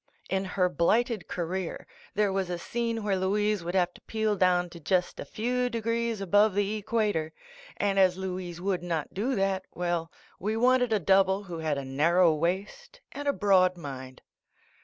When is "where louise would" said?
3.03-3.75